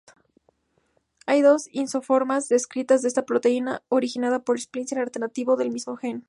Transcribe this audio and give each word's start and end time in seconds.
Hay 1.27 1.43
dos 1.43 1.67
isoformas 1.71 2.49
descritas 2.49 3.03
de 3.03 3.07
esta 3.07 3.23
proteína, 3.27 3.83
originadas 3.87 4.41
por 4.41 4.59
splicing 4.59 4.97
alternativo 4.97 5.55
del 5.57 5.69
mismo 5.69 5.95
gen. 5.95 6.19